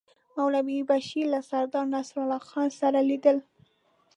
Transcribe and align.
مولوي 0.35 0.79
بشیر 0.89 1.25
له 1.33 1.39
سردار 1.49 1.85
نصرالله 1.95 2.39
خان 2.49 2.69
سره 2.81 2.99
لیدل. 3.09 3.37